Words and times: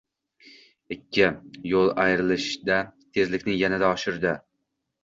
Ikki 0.95 1.27
yo’l 1.73 1.93
ayrilishida 2.07 2.81
tezlikni 3.21 3.61
yanada 3.63 3.95
oshirdi. 3.97 4.39